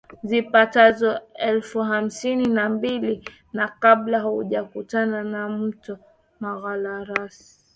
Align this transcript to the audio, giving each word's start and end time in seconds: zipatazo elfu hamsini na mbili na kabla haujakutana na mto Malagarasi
zipatazo 0.23 1.19
elfu 1.35 1.79
hamsini 1.79 2.45
na 2.47 2.69
mbili 2.69 3.29
na 3.53 3.67
kabla 3.67 4.19
haujakutana 4.19 5.23
na 5.23 5.49
mto 5.49 5.97
Malagarasi 6.39 7.59